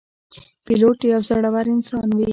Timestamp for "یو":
1.11-1.21